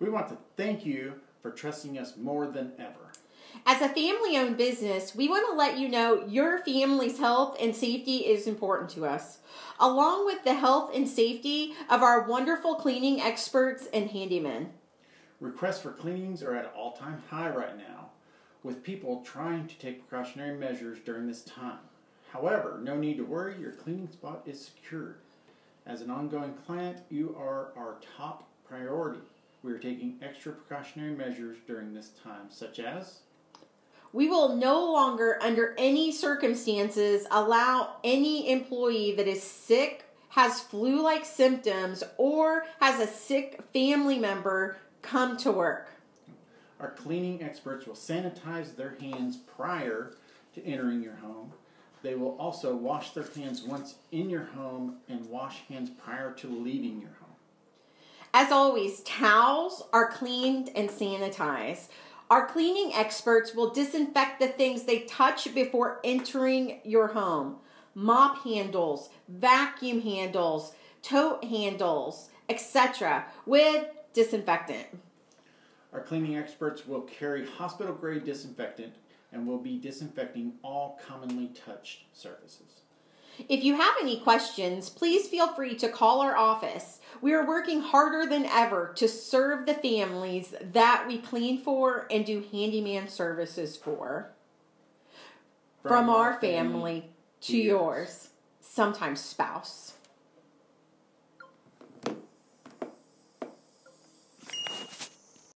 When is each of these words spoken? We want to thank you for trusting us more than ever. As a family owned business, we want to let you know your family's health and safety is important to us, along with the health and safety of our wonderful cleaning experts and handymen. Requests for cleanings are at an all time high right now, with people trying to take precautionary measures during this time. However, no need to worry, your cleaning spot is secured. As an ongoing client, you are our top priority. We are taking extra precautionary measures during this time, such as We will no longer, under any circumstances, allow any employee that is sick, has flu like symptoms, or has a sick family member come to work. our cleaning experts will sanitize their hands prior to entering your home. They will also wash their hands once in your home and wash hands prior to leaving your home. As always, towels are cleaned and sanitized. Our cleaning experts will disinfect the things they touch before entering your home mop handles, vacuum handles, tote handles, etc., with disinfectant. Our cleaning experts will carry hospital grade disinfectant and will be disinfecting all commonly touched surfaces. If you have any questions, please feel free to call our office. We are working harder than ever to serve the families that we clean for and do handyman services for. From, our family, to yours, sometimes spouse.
We 0.00 0.10
want 0.10 0.28
to 0.28 0.38
thank 0.56 0.86
you 0.86 1.14
for 1.42 1.50
trusting 1.50 1.98
us 1.98 2.16
more 2.16 2.46
than 2.46 2.72
ever. 2.78 3.12
As 3.66 3.80
a 3.80 3.88
family 3.88 4.36
owned 4.36 4.56
business, 4.56 5.14
we 5.14 5.28
want 5.28 5.46
to 5.48 5.56
let 5.56 5.78
you 5.78 5.88
know 5.88 6.24
your 6.26 6.58
family's 6.58 7.18
health 7.18 7.56
and 7.60 7.74
safety 7.74 8.18
is 8.18 8.46
important 8.46 8.90
to 8.90 9.06
us, 9.06 9.38
along 9.80 10.26
with 10.26 10.44
the 10.44 10.54
health 10.54 10.94
and 10.94 11.08
safety 11.08 11.74
of 11.90 12.02
our 12.02 12.28
wonderful 12.28 12.76
cleaning 12.76 13.20
experts 13.20 13.88
and 13.92 14.10
handymen. 14.10 14.68
Requests 15.40 15.80
for 15.80 15.92
cleanings 15.92 16.42
are 16.42 16.54
at 16.54 16.66
an 16.66 16.70
all 16.76 16.92
time 16.92 17.22
high 17.30 17.50
right 17.50 17.76
now, 17.76 18.10
with 18.62 18.84
people 18.84 19.22
trying 19.22 19.66
to 19.66 19.78
take 19.78 20.06
precautionary 20.06 20.56
measures 20.56 20.98
during 21.04 21.26
this 21.26 21.42
time. 21.42 21.78
However, 22.30 22.78
no 22.82 22.96
need 22.96 23.16
to 23.16 23.24
worry, 23.24 23.58
your 23.58 23.72
cleaning 23.72 24.10
spot 24.10 24.42
is 24.46 24.64
secured. 24.66 25.16
As 25.86 26.02
an 26.02 26.10
ongoing 26.10 26.54
client, 26.66 26.98
you 27.08 27.34
are 27.38 27.72
our 27.76 27.96
top 28.16 28.46
priority. 28.68 29.20
We 29.62 29.72
are 29.72 29.78
taking 29.78 30.18
extra 30.22 30.52
precautionary 30.52 31.14
measures 31.16 31.58
during 31.66 31.92
this 31.92 32.10
time, 32.22 32.48
such 32.48 32.78
as 32.78 33.20
We 34.12 34.28
will 34.28 34.56
no 34.56 34.90
longer, 34.92 35.38
under 35.42 35.74
any 35.76 36.12
circumstances, 36.12 37.26
allow 37.30 37.96
any 38.04 38.50
employee 38.50 39.14
that 39.16 39.26
is 39.28 39.42
sick, 39.42 40.04
has 40.30 40.60
flu 40.60 41.02
like 41.02 41.24
symptoms, 41.24 42.04
or 42.16 42.66
has 42.80 43.00
a 43.00 43.06
sick 43.12 43.60
family 43.72 44.18
member 44.18 44.78
come 45.02 45.36
to 45.38 45.50
work. 45.52 45.90
our 46.80 46.90
cleaning 46.92 47.42
experts 47.42 47.86
will 47.86 47.94
sanitize 47.94 48.76
their 48.76 48.94
hands 49.00 49.36
prior 49.36 50.12
to 50.54 50.64
entering 50.64 51.02
your 51.02 51.16
home. 51.16 51.52
They 52.02 52.14
will 52.14 52.36
also 52.38 52.76
wash 52.76 53.10
their 53.10 53.26
hands 53.34 53.62
once 53.62 53.96
in 54.12 54.30
your 54.30 54.44
home 54.44 54.98
and 55.08 55.26
wash 55.28 55.62
hands 55.68 55.90
prior 55.90 56.32
to 56.34 56.46
leaving 56.46 57.00
your 57.00 57.10
home. 57.20 57.27
As 58.34 58.52
always, 58.52 59.00
towels 59.00 59.84
are 59.92 60.10
cleaned 60.10 60.70
and 60.74 60.88
sanitized. 60.88 61.88
Our 62.30 62.46
cleaning 62.46 62.92
experts 62.94 63.54
will 63.54 63.70
disinfect 63.70 64.38
the 64.38 64.48
things 64.48 64.82
they 64.82 65.00
touch 65.00 65.54
before 65.54 66.00
entering 66.04 66.80
your 66.84 67.08
home 67.08 67.56
mop 67.94 68.44
handles, 68.44 69.10
vacuum 69.28 70.00
handles, 70.00 70.72
tote 71.02 71.42
handles, 71.44 72.28
etc., 72.48 73.26
with 73.44 73.86
disinfectant. 74.12 74.86
Our 75.92 76.00
cleaning 76.00 76.36
experts 76.36 76.86
will 76.86 77.00
carry 77.02 77.44
hospital 77.46 77.94
grade 77.94 78.24
disinfectant 78.24 78.94
and 79.32 79.46
will 79.46 79.58
be 79.58 79.78
disinfecting 79.78 80.52
all 80.62 81.00
commonly 81.06 81.48
touched 81.48 82.04
surfaces. 82.12 82.82
If 83.48 83.64
you 83.64 83.76
have 83.76 83.94
any 84.00 84.20
questions, 84.20 84.88
please 84.90 85.28
feel 85.28 85.48
free 85.48 85.74
to 85.76 85.88
call 85.88 86.20
our 86.20 86.36
office. 86.36 86.97
We 87.20 87.32
are 87.34 87.46
working 87.46 87.80
harder 87.80 88.28
than 88.28 88.44
ever 88.46 88.92
to 88.96 89.08
serve 89.08 89.66
the 89.66 89.74
families 89.74 90.54
that 90.60 91.06
we 91.08 91.18
clean 91.18 91.60
for 91.60 92.06
and 92.10 92.24
do 92.24 92.44
handyman 92.52 93.08
services 93.08 93.76
for. 93.76 94.30
From, 95.82 96.08
our 96.10 96.38
family, 96.40 97.10
to 97.42 97.56
yours, 97.56 98.30
sometimes 98.60 99.20
spouse. 99.20 99.94